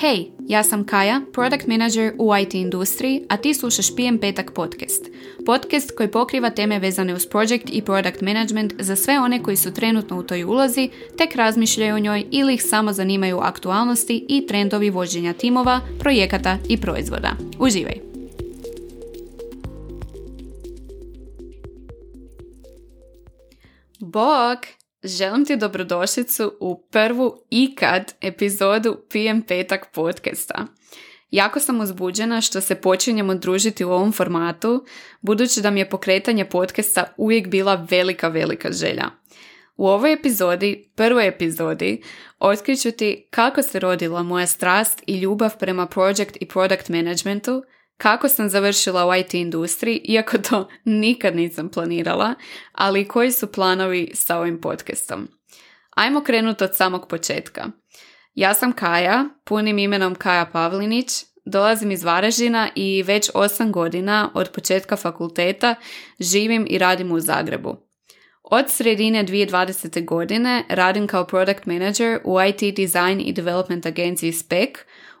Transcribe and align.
Hej, 0.00 0.30
ja 0.48 0.62
sam 0.62 0.86
Kaja, 0.86 1.20
product 1.32 1.66
manager 1.66 2.12
u 2.18 2.36
IT 2.36 2.54
industriji, 2.54 3.22
a 3.28 3.36
ti 3.36 3.54
slušaš 3.54 3.96
PM 3.96 4.18
Petak 4.20 4.52
podcast. 4.54 5.04
Podcast 5.46 5.96
koji 5.96 6.10
pokriva 6.10 6.50
teme 6.50 6.78
vezane 6.78 7.14
uz 7.14 7.26
project 7.26 7.64
i 7.72 7.82
product 7.82 8.20
management 8.20 8.72
za 8.78 8.96
sve 8.96 9.20
one 9.20 9.42
koji 9.42 9.56
su 9.56 9.74
trenutno 9.74 10.18
u 10.18 10.22
toj 10.22 10.44
ulozi, 10.44 10.90
tek 11.18 11.36
razmišljaju 11.36 11.94
o 11.94 11.98
njoj 11.98 12.24
ili 12.30 12.54
ih 12.54 12.62
samo 12.62 12.92
zanimaju 12.92 13.38
aktualnosti 13.38 14.26
i 14.28 14.46
trendovi 14.46 14.90
vođenja 14.90 15.32
timova, 15.32 15.80
projekata 15.98 16.58
i 16.68 16.80
proizvoda. 16.80 17.36
Uživaj! 17.58 18.00
Bog! 24.00 24.83
Želim 25.04 25.44
ti 25.44 25.56
dobrodošlicu 25.56 26.52
u 26.60 26.82
prvu 26.90 27.42
ikad 27.50 28.14
epizodu 28.20 28.96
PM 29.08 29.40
Petak 29.48 29.86
podcasta. 29.92 30.66
Jako 31.30 31.60
sam 31.60 31.80
uzbuđena 31.80 32.40
što 32.40 32.60
se 32.60 32.74
počinjemo 32.74 33.34
družiti 33.34 33.84
u 33.84 33.92
ovom 33.92 34.12
formatu, 34.12 34.84
budući 35.20 35.60
da 35.60 35.70
mi 35.70 35.80
je 35.80 35.90
pokretanje 35.90 36.44
podcasta 36.44 37.14
uvijek 37.16 37.48
bila 37.48 37.86
velika, 37.90 38.28
velika 38.28 38.72
želja. 38.72 39.10
U 39.76 39.86
ovoj 39.86 40.12
epizodi, 40.12 40.90
prvoj 40.94 41.28
epizodi, 41.28 42.02
otkriću 42.38 42.90
ti 42.90 43.26
kako 43.30 43.62
se 43.62 43.80
rodila 43.80 44.22
moja 44.22 44.46
strast 44.46 45.02
i 45.06 45.18
ljubav 45.18 45.58
prema 45.58 45.86
project 45.86 46.36
i 46.40 46.48
product 46.48 46.88
managementu, 46.88 47.62
kako 47.96 48.28
sam 48.28 48.48
završila 48.48 49.06
u 49.06 49.14
IT 49.14 49.34
industriji, 49.34 50.00
iako 50.04 50.38
to 50.38 50.68
nikad 50.84 51.36
nisam 51.36 51.68
planirala, 51.68 52.34
ali 52.72 53.08
koji 53.08 53.32
su 53.32 53.52
planovi 53.52 54.10
sa 54.14 54.38
ovim 54.38 54.60
podcastom. 54.60 55.28
Ajmo 55.90 56.20
krenuti 56.20 56.64
od 56.64 56.76
samog 56.76 57.08
početka. 57.08 57.64
Ja 58.34 58.54
sam 58.54 58.72
Kaja, 58.72 59.24
punim 59.44 59.78
imenom 59.78 60.14
Kaja 60.14 60.46
Pavlinić, 60.52 61.24
dolazim 61.44 61.90
iz 61.90 62.04
Varaždina 62.04 62.68
i 62.74 63.02
već 63.02 63.30
8 63.30 63.70
godina 63.70 64.30
od 64.34 64.50
početka 64.50 64.96
fakulteta 64.96 65.74
živim 66.20 66.66
i 66.70 66.78
radim 66.78 67.12
u 67.12 67.20
Zagrebu. 67.20 67.76
Od 68.42 68.70
sredine 68.70 69.24
2020. 69.24 70.04
godine 70.04 70.64
radim 70.68 71.06
kao 71.06 71.26
product 71.26 71.66
manager 71.66 72.20
u 72.24 72.36
IT 72.42 72.76
design 72.76 73.20
i 73.20 73.32
development 73.32 73.86
agenciji 73.86 74.32
SPEC, 74.32 74.70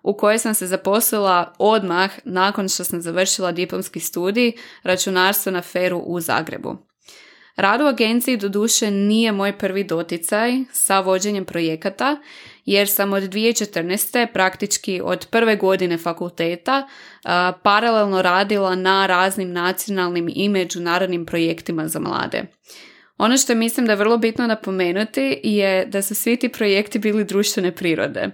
u 0.04 0.16
kojoj 0.16 0.38
sam 0.38 0.54
se 0.54 0.66
zaposlila 0.66 1.54
odmah 1.58 2.10
nakon 2.24 2.68
što 2.68 2.84
sam 2.84 3.00
završila 3.00 3.52
diplomski 3.52 4.00
studij 4.00 4.52
računarstvo 4.82 5.52
na 5.52 5.62
feru 5.62 5.98
u 5.98 6.20
Zagrebu. 6.20 6.76
Rad 7.56 7.80
u 7.80 7.84
agenciji 7.84 8.36
doduše 8.36 8.90
nije 8.90 9.32
moj 9.32 9.58
prvi 9.58 9.84
doticaj 9.84 10.52
sa 10.72 11.00
vođenjem 11.00 11.44
projekata, 11.44 12.16
jer 12.64 12.88
sam 12.88 13.12
od 13.12 13.22
2014. 13.22 14.26
praktički 14.32 15.00
od 15.04 15.26
prve 15.30 15.56
godine 15.56 15.98
fakulteta 15.98 16.88
paralelno 17.62 18.22
radila 18.22 18.74
na 18.74 19.06
raznim 19.06 19.52
nacionalnim 19.52 20.30
i 20.34 20.48
međunarodnim 20.48 21.26
projektima 21.26 21.88
za 21.88 22.00
mlade. 22.00 22.42
Ono 23.18 23.36
što 23.36 23.54
mislim 23.54 23.86
da 23.86 23.92
je 23.92 23.96
vrlo 23.96 24.18
bitno 24.18 24.46
napomenuti 24.46 25.40
je 25.42 25.86
da 25.86 26.02
su 26.02 26.14
svi 26.14 26.36
ti 26.36 26.48
projekti 26.48 26.98
bili 26.98 27.24
društvene 27.24 27.72
prirode. 27.72 28.30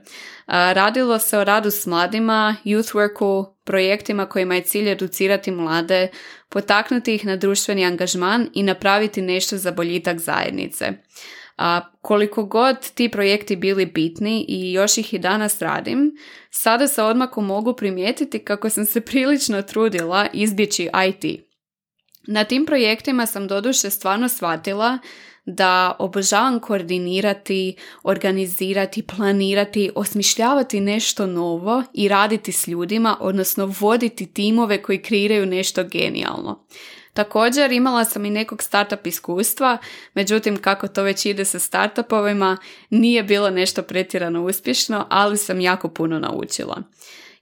Radilo 0.47 1.19
se 1.19 1.39
o 1.39 1.45
radu 1.45 1.71
s 1.71 1.87
mladima, 1.87 2.57
youth 2.65 2.95
worku, 2.95 3.55
projektima 3.65 4.27
kojima 4.27 4.55
je 4.55 4.63
cilj 4.63 4.91
educirati 4.91 5.51
mlade, 5.51 6.09
potaknuti 6.49 7.15
ih 7.15 7.27
na 7.27 7.37
društveni 7.37 7.85
angažman 7.85 8.49
i 8.55 8.63
napraviti 8.63 9.23
nešto 9.23 9.57
za 9.57 9.71
boljitak 9.71 10.19
zajednice. 10.19 10.93
A 11.59 11.81
koliko 12.01 12.45
god 12.45 12.91
ti 12.95 13.09
projekti 13.09 13.57
bili 13.57 13.87
bitni 13.87 14.45
i 14.49 14.73
još 14.73 14.99
ih 14.99 15.15
i 15.15 15.19
danas 15.19 15.63
radim, 15.63 16.13
sada 16.51 16.87
sa 16.87 17.07
odmakom 17.07 17.47
mogu 17.47 17.75
primijetiti 17.75 18.39
kako 18.39 18.71
sam 18.71 18.85
se 18.85 19.01
prilično 19.01 19.63
trudila 19.63 20.27
izbjeći 20.33 20.89
IT. 21.09 21.50
Na 22.27 22.45
tim 22.45 22.67
projektima 22.67 23.27
sam 23.27 23.49
doduše 23.49 23.91
stvarno 23.91 24.29
shvatila 24.29 24.99
da 25.47 25.97
obožavam 25.99 26.61
koordinirati, 26.61 27.77
organizirati, 28.03 29.03
planirati, 29.03 29.91
osmišljavati 29.95 30.81
nešto 30.81 31.27
novo 31.27 31.83
i 31.95 32.09
raditi 32.09 32.53
s 32.53 32.69
ljudima, 32.69 33.17
odnosno 33.21 33.75
voditi 33.81 34.27
timove 34.27 34.83
koji 34.83 35.03
kreiraju 35.03 35.47
nešto 35.47 35.85
genijalno. 35.85 36.67
Također 37.15 37.73
imala 37.73 38.05
sam 38.05 38.25
i 38.25 38.31
nekog 38.31 38.63
startup 38.63 39.07
iskustva, 39.07 39.79
međutim 40.15 40.57
kako 40.57 40.89
to 40.89 41.03
već 41.03 41.27
ide 41.27 41.45
sa 41.45 41.59
startupovima, 41.59 42.57
nije 42.91 43.23
bilo 43.23 43.51
nešto 43.51 43.83
pretjerano 43.83 44.45
uspješno, 44.45 45.07
ali 45.09 45.37
sam 45.37 45.61
jako 45.61 45.89
puno 45.89 46.19
naučila. 46.19 46.83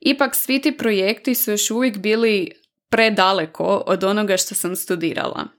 Ipak 0.01 0.35
svi 0.35 0.61
ti 0.61 0.77
projekti 0.77 1.35
su 1.35 1.51
još 1.51 1.71
uvijek 1.71 1.99
bili 1.99 2.51
predaleko 2.89 3.83
od 3.87 4.05
onoga 4.05 4.37
što 4.37 4.55
sam 4.55 4.77
studirala. 4.77 5.59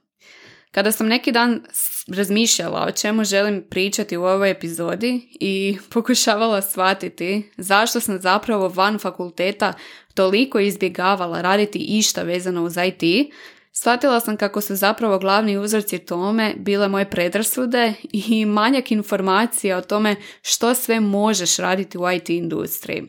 Kada 0.72 0.92
sam 0.92 1.06
neki 1.06 1.32
dan 1.32 1.62
razmišljala 2.08 2.86
o 2.88 2.92
čemu 2.92 3.24
želim 3.24 3.64
pričati 3.70 4.16
u 4.16 4.24
ovoj 4.24 4.50
epizodi 4.50 5.28
i 5.40 5.76
pokušavala 5.92 6.62
shvatiti 6.62 7.50
zašto 7.56 8.00
sam 8.00 8.20
zapravo 8.20 8.68
van 8.68 8.98
fakulteta 8.98 9.72
toliko 10.14 10.60
izbjegavala 10.60 11.40
raditi 11.40 11.78
išta 11.78 12.22
vezano 12.22 12.64
uz 12.64 12.76
IT, 12.76 13.32
shvatila 13.72 14.20
sam 14.20 14.36
kako 14.36 14.60
su 14.60 14.76
zapravo 14.76 15.18
glavni 15.18 15.58
uzroci 15.58 15.98
tome 15.98 16.54
bile 16.56 16.88
moje 16.88 17.10
predrasude 17.10 17.92
i 18.12 18.44
manjak 18.44 18.92
informacija 18.92 19.76
o 19.76 19.82
tome 19.82 20.16
što 20.42 20.74
sve 20.74 21.00
možeš 21.00 21.56
raditi 21.56 21.98
u 21.98 22.10
IT 22.10 22.30
industriji. 22.30 23.02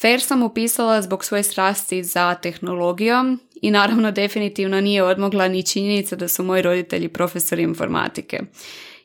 Fair 0.00 0.20
sam 0.20 0.42
upisala 0.42 1.02
zbog 1.02 1.24
svoje 1.24 1.42
strasti 1.42 2.02
za 2.02 2.34
tehnologijom 2.34 3.40
i 3.62 3.70
naravno 3.70 4.10
definitivno 4.10 4.80
nije 4.80 5.02
odmogla 5.02 5.48
ni 5.48 5.66
činjenica 5.66 6.16
da 6.16 6.28
su 6.28 6.42
moji 6.42 6.62
roditelji 6.62 7.08
profesori 7.08 7.62
informatike. 7.62 8.40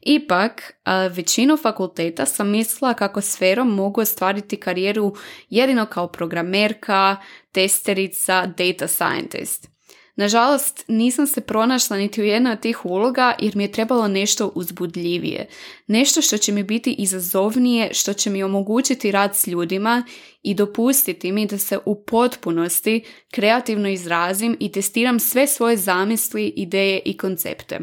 Ipak, 0.01 0.73
većinu 1.11 1.57
fakulteta 1.57 2.25
sam 2.25 2.49
mislila 2.49 2.93
kako 2.93 3.21
sferom 3.21 3.75
mogu 3.75 4.01
ostvariti 4.01 4.57
karijeru 4.57 5.15
jedino 5.49 5.85
kao 5.85 6.07
programerka, 6.07 7.15
testerica, 7.51 8.45
data 8.45 8.87
scientist. 8.87 9.76
Nažalost, 10.17 10.83
nisam 10.88 11.28
se 11.28 11.41
pronašla 11.41 11.97
niti 11.97 12.22
u 12.22 12.25
jednoj 12.25 12.51
od 12.51 12.59
tih 12.59 12.85
uloga 12.85 13.35
jer 13.39 13.55
mi 13.55 13.63
je 13.63 13.72
trebalo 13.72 14.07
nešto 14.07 14.51
uzbudljivije. 14.55 15.47
Nešto 15.88 16.22
što 16.22 16.38
će 16.38 16.51
mi 16.51 16.63
biti 16.63 16.95
izazovnije, 16.97 17.94
što 17.94 18.13
će 18.13 18.29
mi 18.29 18.44
omogućiti 18.44 19.11
rad 19.11 19.35
s 19.35 19.47
ljudima 19.47 20.03
i 20.44 20.53
dopustiti 20.53 21.31
mi 21.31 21.45
da 21.45 21.57
se 21.57 21.79
u 21.85 22.03
potpunosti 22.03 23.03
kreativno 23.31 23.89
izrazim 23.89 24.57
i 24.59 24.72
testiram 24.72 25.19
sve 25.19 25.47
svoje 25.47 25.77
zamisli, 25.77 26.53
ideje 26.56 27.01
i 27.06 27.17
koncepte. 27.17 27.79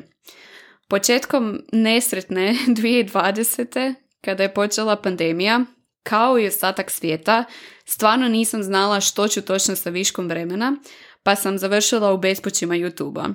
Početkom 0.89 1.61
nesretne 1.73 2.57
2020. 2.67 3.95
kada 4.21 4.43
je 4.43 4.55
počela 4.55 4.97
pandemija, 4.97 5.65
kao 6.03 6.39
i 6.39 6.47
ostatak 6.47 6.91
svijeta, 6.91 7.45
stvarno 7.85 8.29
nisam 8.29 8.63
znala 8.63 9.01
što 9.01 9.29
ću 9.29 9.43
točno 9.43 9.77
sa 9.77 9.91
viškom 9.91 10.29
vremena, 10.29 10.77
pa 11.25 11.37
sam 11.37 11.59
završila 11.59 12.13
u 12.13 12.19
bespućima 12.19 12.75
YouTube-a. 12.75 13.29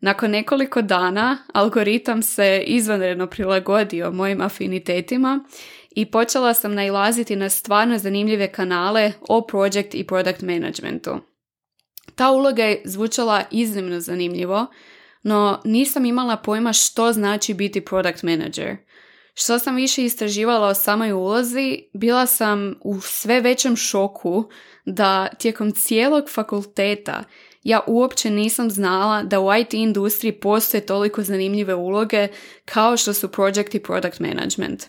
Nakon 0.00 0.30
nekoliko 0.30 0.82
dana 0.82 1.38
algoritam 1.52 2.22
se 2.22 2.62
izvanredno 2.66 3.26
prilagodio 3.26 4.10
mojim 4.10 4.40
afinitetima 4.40 5.44
i 5.90 6.06
počela 6.06 6.54
sam 6.54 6.74
nailaziti 6.74 7.36
na 7.36 7.48
stvarno 7.48 7.98
zanimljive 7.98 8.52
kanale 8.52 9.12
o 9.28 9.46
project 9.46 9.94
i 9.94 10.06
product 10.06 10.42
managementu. 10.42 11.18
Ta 12.14 12.30
uloga 12.30 12.64
je 12.64 12.82
zvučala 12.84 13.42
iznimno 13.50 14.00
zanimljivo, 14.00 14.66
no 15.22 15.60
nisam 15.64 16.04
imala 16.04 16.36
pojma 16.36 16.72
što 16.72 17.12
znači 17.12 17.54
biti 17.54 17.80
product 17.80 18.22
manager. 18.22 18.76
Što 19.34 19.58
sam 19.58 19.76
više 19.76 20.04
istraživala 20.04 20.68
o 20.68 20.74
samoj 20.74 21.12
ulozi, 21.12 21.82
bila 21.92 22.26
sam 22.26 22.74
u 22.80 23.00
sve 23.00 23.40
većem 23.40 23.76
šoku 23.76 24.44
da 24.84 25.28
tijekom 25.38 25.72
cijelog 25.72 26.24
fakulteta 26.30 27.24
ja 27.62 27.80
uopće 27.86 28.30
nisam 28.30 28.70
znala 28.70 29.22
da 29.22 29.40
u 29.40 29.54
IT 29.54 29.74
industriji 29.74 30.32
postoje 30.32 30.86
toliko 30.86 31.22
zanimljive 31.22 31.74
uloge 31.74 32.28
kao 32.64 32.96
što 32.96 33.12
su 33.12 33.32
project 33.32 33.74
i 33.74 33.82
product 33.82 34.20
management. 34.20 34.86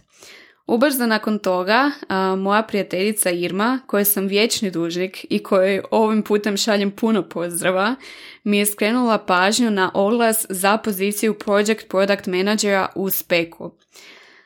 Ubrzo 0.67 1.05
nakon 1.07 1.39
toga, 1.39 1.91
moja 2.37 2.63
prijateljica 2.63 3.29
Irma, 3.29 3.79
koja 3.87 4.05
sam 4.05 4.27
vječni 4.27 4.71
dužnik 4.71 5.25
i 5.29 5.43
kojoj 5.43 5.81
ovim 5.91 6.23
putem 6.23 6.57
šaljem 6.57 6.91
puno 6.91 7.29
pozdrava, 7.29 7.95
mi 8.43 8.57
je 8.57 8.65
skrenula 8.65 9.17
pažnju 9.17 9.71
na 9.71 9.91
oglas 9.93 10.45
za 10.49 10.77
poziciju 10.77 11.33
Project 11.33 11.87
Product 11.89 12.27
Managera 12.27 12.89
u 12.95 13.09
Speku. 13.09 13.71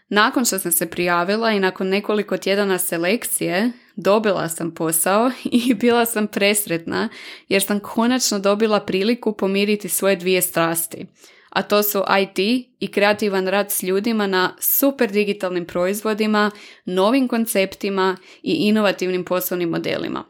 Nakon 0.10 0.46
što 0.46 0.60
sam 0.60 0.72
se 0.72 0.90
prijavila 0.90 1.52
i 1.52 1.60
nakon 1.60 1.88
nekoliko 1.88 2.38
tjedana 2.38 2.78
selekcije, 2.78 3.72
dobila 3.96 4.50
sam 4.50 4.72
posao 4.72 5.32
i 5.68 5.74
bila 5.74 6.06
sam 6.06 6.28
presretna 6.28 7.10
jer 7.48 7.64
sam 7.64 7.80
konačno 7.80 8.40
dobila 8.40 8.80
priliku 8.80 9.38
pomiriti 9.38 9.90
svoje 9.90 10.16
dvije 10.16 10.42
strasti, 10.42 11.06
a 11.50 11.62
to 11.62 11.84
su 11.84 12.04
IT 12.22 12.66
i 12.80 12.92
kreativan 12.92 13.48
rad 13.48 13.72
s 13.72 13.84
ljudima 13.84 14.28
na 14.28 14.56
super 14.60 15.12
digitalnim 15.12 15.66
proizvodima, 15.66 16.52
novim 16.86 17.28
konceptima 17.28 18.18
i 18.44 18.52
inovativnim 18.52 19.26
poslovnim 19.26 19.70
modelima. 19.70 20.24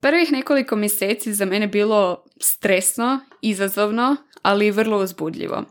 Prvih 0.00 0.32
nekoliko 0.32 0.76
mjeseci 0.76 1.34
za 1.34 1.44
mene 1.44 1.66
bilo 1.66 2.24
stresno, 2.40 3.20
izazovno, 3.40 4.16
ali 4.42 4.66
i 4.66 4.70
vrlo 4.70 4.98
uzbudljivo. 4.98 5.64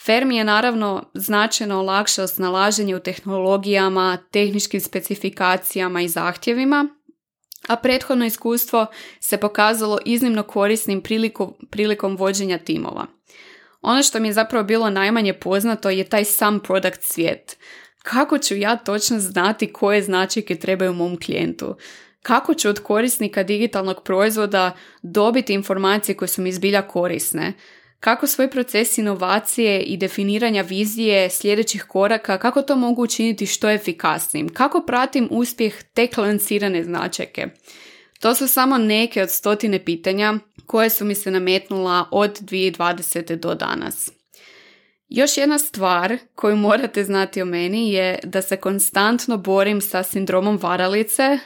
Fer 0.00 0.24
mi 0.24 0.36
je 0.36 0.44
naravno 0.44 1.10
značajno 1.14 1.78
olakšao 1.78 2.26
snalaženje 2.26 2.96
u 2.96 3.00
tehnologijama, 3.00 4.18
tehničkim 4.30 4.80
specifikacijama 4.80 6.02
i 6.02 6.08
zahtjevima, 6.08 6.88
a 7.68 7.76
prethodno 7.76 8.24
iskustvo 8.26 8.86
se 9.20 9.36
pokazalo 9.36 9.98
iznimno 10.04 10.42
korisnim 10.42 11.02
prilikom, 11.02 11.54
prilikom 11.70 12.16
vođenja 12.16 12.58
timova. 12.58 13.06
Ono 13.82 14.02
što 14.02 14.20
mi 14.20 14.28
je 14.28 14.32
zapravo 14.32 14.64
bilo 14.64 14.90
najmanje 14.90 15.32
poznato 15.32 15.90
je 15.90 16.04
taj 16.04 16.24
sam 16.24 16.60
produkt 16.60 17.02
svijet. 17.02 17.56
Kako 18.02 18.38
ću 18.38 18.56
ja 18.56 18.76
točno 18.76 19.18
znati 19.18 19.72
koje 19.72 20.02
značajke 20.02 20.56
trebaju 20.56 20.92
mom 20.92 21.18
klijentu? 21.20 21.76
Kako 22.22 22.54
ću 22.54 22.68
od 22.68 22.80
korisnika 22.80 23.42
digitalnog 23.42 24.02
proizvoda 24.04 24.76
dobiti 25.02 25.54
informacije 25.54 26.16
koje 26.16 26.28
su 26.28 26.42
mi 26.42 26.52
zbilja 26.52 26.82
korisne? 26.82 27.52
Kako 28.00 28.26
svoj 28.26 28.50
proces 28.50 28.98
inovacije 28.98 29.82
i 29.82 29.96
definiranja 29.96 30.62
vizije 30.62 31.30
sljedećih 31.30 31.84
koraka, 31.84 32.38
kako 32.38 32.62
to 32.62 32.76
mogu 32.76 33.02
učiniti 33.02 33.46
što 33.46 33.70
efikasnijim? 33.70 34.48
Kako 34.48 34.80
pratim 34.86 35.28
uspjeh 35.30 35.82
tek 35.82 36.16
lancirane 36.16 36.84
značajke? 36.84 37.46
To 38.20 38.34
su 38.34 38.48
samo 38.48 38.78
neke 38.78 39.22
od 39.22 39.30
stotine 39.30 39.84
pitanja 39.84 40.34
koje 40.66 40.90
su 40.90 41.04
mi 41.04 41.14
se 41.14 41.30
nametnula 41.30 42.08
od 42.10 42.40
2020. 42.40 43.36
do 43.36 43.54
danas. 43.54 44.10
Još 45.08 45.36
jedna 45.36 45.58
stvar 45.58 46.16
koju 46.34 46.56
morate 46.56 47.04
znati 47.04 47.42
o 47.42 47.44
meni 47.44 47.92
je 47.92 48.18
da 48.22 48.42
se 48.42 48.56
konstantno 48.56 49.36
borim 49.36 49.80
sa 49.80 50.02
sindromom 50.02 50.58
varalice, 50.62 51.38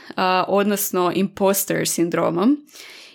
odnosno 0.47 1.13
imposter 1.15 1.89
sindromom. 1.89 2.67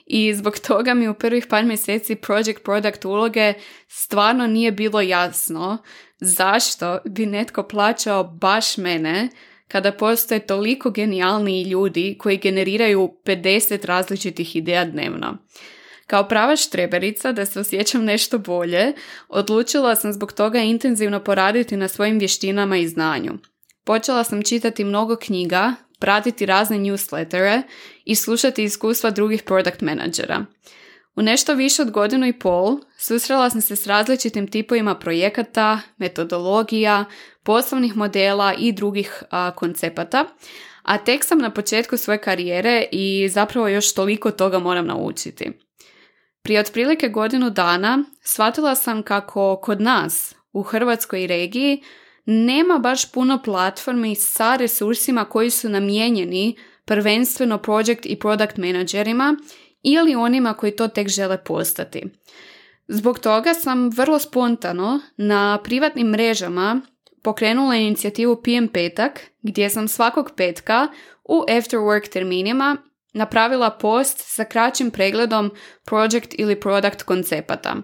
I 0.06 0.34
zbog 0.34 0.60
toga 0.60 0.94
mi 0.94 1.08
u 1.08 1.14
prvih 1.14 1.46
par 1.50 1.66
mjeseci 1.66 2.16
project 2.16 2.64
product 2.64 3.06
uloge 3.06 3.54
stvarno 3.88 4.48
nije 4.48 4.72
bilo 4.72 5.02
jasno 5.02 5.78
zašto 6.20 7.00
bi 7.06 7.26
netko 7.26 7.64
plaćao 7.64 8.24
baš 8.24 8.78
mene 8.78 9.30
kada 9.68 9.92
postoje 9.92 10.48
toliko 10.48 10.90
genijalniji 10.90 11.64
ljudi 11.64 12.18
koji 12.20 12.38
generiraju 12.38 13.14
50 13.26 13.86
različitih 13.86 14.56
ideja 14.56 14.86
dnevno. 14.86 15.38
Kao 16.08 16.28
prava 16.28 16.56
štreberica, 16.56 17.32
da 17.32 17.46
se 17.46 17.60
osjećam 17.60 18.04
nešto 18.04 18.38
bolje, 18.38 18.94
odlučila 19.30 19.96
sam 19.96 20.14
zbog 20.14 20.34
toga 20.34 20.60
intenzivno 20.60 21.24
poraditi 21.24 21.78
na 21.78 21.88
svojim 21.88 22.20
vještinama 22.20 22.78
i 22.78 22.88
znanju. 22.88 23.32
Počela 23.84 24.24
sam 24.24 24.44
čitati 24.44 24.84
mnogo 24.84 25.16
knjiga, 25.16 25.74
pratiti 26.04 26.46
razne 26.46 26.78
newslettere 26.78 27.62
i 28.06 28.16
slušati 28.16 28.64
iskustva 28.64 29.10
drugih 29.10 29.44
product 29.44 29.82
menadžera. 29.82 30.46
U 31.16 31.22
nešto 31.22 31.54
više 31.54 31.82
od 31.82 31.92
godinu 31.92 32.28
i 32.28 32.40
pol 32.40 32.80
susrela 32.98 33.50
sam 33.50 33.62
se 33.62 33.76
s 33.76 33.88
različitim 33.88 34.48
tipovima 34.48 34.96
projekata, 34.96 35.80
metodologija, 35.98 37.06
poslovnih 37.44 37.96
modela 37.96 38.54
i 38.54 38.72
drugih 38.72 39.24
a, 39.30 39.52
koncepata, 39.56 40.26
a 40.82 40.98
tek 40.98 41.24
sam 41.24 41.40
na 41.40 41.50
početku 41.50 41.98
svoje 41.98 42.18
karijere 42.18 42.86
i 42.92 43.30
zapravo 43.30 43.68
još 43.68 43.94
toliko 43.94 44.32
toga 44.32 44.60
moram 44.60 44.86
naučiti. 44.86 45.52
Prije 46.42 46.60
otprilike 46.60 47.10
godinu 47.10 47.50
dana 47.50 48.04
shvatila 48.22 48.76
sam 48.76 49.04
kako 49.04 49.60
kod 49.64 49.82
nas 49.82 50.36
u 50.54 50.62
Hrvatskoj 50.64 51.28
regiji 51.28 51.84
nema 52.26 52.78
baš 52.78 53.12
puno 53.12 53.42
platformi 53.44 54.16
sa 54.16 54.56
resursima 54.56 55.26
koji 55.26 55.50
su 55.50 55.70
namijenjeni 55.70 56.56
prvenstveno 56.86 57.58
project 57.58 58.06
i 58.06 58.20
product 58.20 58.58
menadžerima 58.58 59.36
ili 59.84 60.16
onima 60.16 60.54
koji 60.54 60.76
to 60.76 60.88
tek 60.88 61.08
žele 61.08 61.44
postati. 61.44 62.04
Zbog 62.88 63.20
toga 63.20 63.54
sam 63.54 63.90
vrlo 63.90 64.20
spontano 64.20 65.00
na 65.18 65.60
privatnim 65.64 66.08
mrežama 66.08 66.82
pokrenula 67.22 67.76
inicijativu 67.76 68.42
PM 68.44 68.68
petak 68.74 69.22
gdje 69.42 69.70
sam 69.70 69.88
svakog 69.88 70.32
petka 70.38 70.88
u 71.24 71.44
after 71.58 71.80
work 71.80 72.10
terminima 72.10 72.78
napravila 73.14 73.70
post 73.70 74.18
sa 74.20 74.46
kraćim 74.46 74.92
pregledom 74.92 75.52
project 75.86 76.36
ili 76.38 76.60
product 76.60 77.04
koncepata. 77.04 77.76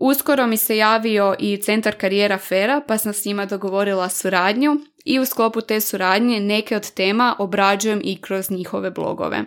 Uskoro 0.00 0.46
mi 0.46 0.56
se 0.56 0.76
javio 0.76 1.34
i 1.38 1.56
centar 1.56 1.94
karijera 1.94 2.38
Fera 2.38 2.80
pa 2.88 2.98
sam 2.98 3.12
s 3.12 3.24
njima 3.24 3.46
dogovorila 3.46 4.08
suradnju 4.08 4.76
i 5.04 5.18
u 5.18 5.24
sklopu 5.24 5.60
te 5.60 5.80
suradnje 5.80 6.40
neke 6.40 6.76
od 6.76 6.90
tema 6.90 7.36
obrađujem 7.38 8.00
i 8.04 8.20
kroz 8.20 8.50
njihove 8.50 8.90
blogove. 8.90 9.44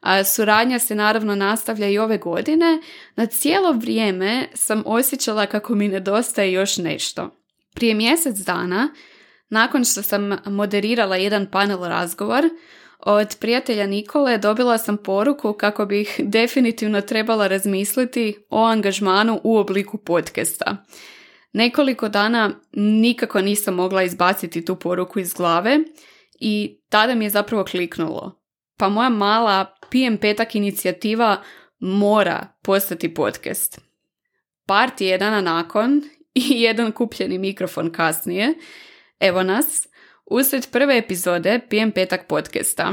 A 0.00 0.24
suradnja 0.24 0.78
se 0.78 0.94
naravno 0.94 1.34
nastavlja 1.34 1.88
i 1.88 1.98
ove 1.98 2.18
godine. 2.18 2.80
Na 3.16 3.26
cijelo 3.26 3.72
vrijeme 3.72 4.48
sam 4.54 4.82
osjećala 4.86 5.46
kako 5.46 5.74
mi 5.74 5.88
nedostaje 5.88 6.52
još 6.52 6.76
nešto. 6.76 7.36
Prije 7.74 7.94
mjesec 7.94 8.36
dana, 8.36 8.88
nakon 9.48 9.84
što 9.84 10.02
sam 10.02 10.36
moderirala 10.46 11.16
jedan 11.16 11.46
panel 11.46 11.84
razgovor, 11.84 12.44
od 13.02 13.36
prijatelja 13.40 13.86
Nikole 13.86 14.38
dobila 14.38 14.78
sam 14.78 14.96
poruku 14.96 15.52
kako 15.52 15.86
bih 15.86 16.20
definitivno 16.24 17.00
trebala 17.00 17.46
razmisliti 17.46 18.36
o 18.50 18.64
angažmanu 18.64 19.40
u 19.44 19.56
obliku 19.56 19.98
podcasta. 19.98 20.76
Nekoliko 21.52 22.08
dana 22.08 22.50
nikako 22.72 23.40
nisam 23.40 23.74
mogla 23.74 24.02
izbaciti 24.02 24.64
tu 24.64 24.76
poruku 24.76 25.18
iz 25.18 25.34
glave 25.34 25.78
i 26.40 26.80
tada 26.88 27.14
mi 27.14 27.24
je 27.24 27.30
zapravo 27.30 27.64
kliknulo. 27.64 28.40
Pa 28.76 28.88
moja 28.88 29.08
mala 29.08 29.74
PM 29.90 30.16
petak 30.20 30.54
inicijativa 30.54 31.42
mora 31.80 32.46
postati 32.62 33.14
podcast. 33.14 33.80
Par 34.66 34.90
tjedana 34.96 35.40
nakon 35.40 36.02
i 36.34 36.62
jedan 36.62 36.92
kupljeni 36.92 37.38
mikrofon 37.38 37.92
kasnije, 37.92 38.54
evo 39.20 39.42
nas, 39.42 39.88
usred 40.30 40.66
prve 40.70 40.98
epizode 40.98 41.60
PM 41.68 41.90
petak 41.90 42.26
podcasta. 42.26 42.92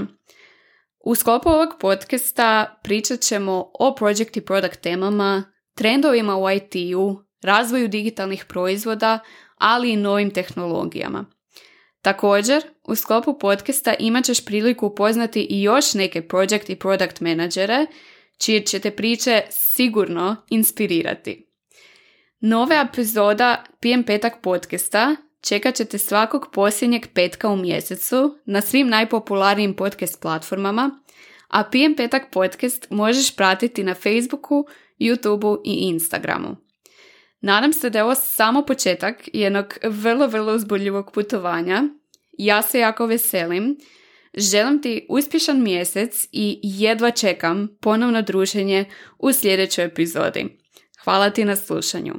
U 1.06 1.16
sklopu 1.16 1.50
ovog 1.50 1.70
podcasta 1.80 2.80
pričat 2.84 3.20
ćemo 3.20 3.72
o 3.80 3.96
project 3.96 4.38
i 4.38 4.42
product 4.42 4.82
temama, 4.82 5.52
trendovima 5.76 6.38
u 6.38 6.52
IT-u, 6.52 7.24
razvoju 7.42 7.88
digitalnih 7.88 8.46
proizvoda, 8.46 9.20
ali 9.56 9.92
i 9.92 9.96
novim 9.96 10.32
tehnologijama. 10.32 11.26
Također, 12.02 12.64
u 12.84 12.96
sklopu 12.96 13.40
podcasta 13.40 13.94
imat 14.00 14.26
ćeš 14.26 14.46
priliku 14.46 14.88
upoznati 14.88 15.48
i 15.50 15.62
još 15.62 15.94
neke 15.94 16.28
project 16.28 16.70
i 16.70 16.76
product 16.76 17.20
menadžere, 17.20 17.86
čije 18.38 18.66
će 18.66 18.80
te 18.80 18.92
priče 18.92 19.42
sigurno 19.50 20.36
inspirirati. 20.50 21.54
Nove 22.40 22.76
epizoda 22.90 23.64
PM 23.82 24.02
petak 24.02 24.34
podcasta 24.42 25.16
čekat 25.42 25.76
ćete 25.76 25.98
svakog 25.98 26.48
posljednjeg 26.54 27.08
petka 27.14 27.50
u 27.50 27.56
mjesecu 27.56 28.38
na 28.46 28.62
svim 28.62 28.90
najpopularnijim 28.90 29.76
podcast 29.76 30.22
platformama, 30.22 31.00
a 31.48 31.64
PM 31.64 31.96
petak 31.98 32.24
podcast 32.32 32.88
možeš 32.90 33.36
pratiti 33.36 33.84
na 33.84 33.94
Facebooku, 33.94 34.66
YouTubeu 35.00 35.62
i 35.66 35.74
Instagramu. 35.74 36.56
Nadam 37.42 37.74
se 37.74 37.90
da 37.90 38.00
je 38.00 38.04
ovo 38.04 38.16
samo 38.16 38.66
početak 38.66 39.30
jednog 39.34 39.78
vrlo, 39.84 40.28
vrlo 40.28 40.54
uzboljivog 40.56 41.12
putovanja. 41.12 41.84
Ja 42.38 42.62
se 42.62 42.80
jako 42.80 43.06
veselim. 43.06 43.78
Želim 44.34 44.82
ti 44.82 45.06
uspješan 45.10 45.64
mjesec 45.64 46.28
i 46.32 46.60
jedva 46.64 47.12
čekam 47.12 47.78
ponovno 47.82 48.22
druženje 48.22 48.86
u 49.20 49.34
sljedećoj 49.34 49.86
epizodi. 49.86 50.58
Hvala 51.04 51.30
ti 51.30 51.46
na 51.46 51.56
slušanju. 51.56 52.14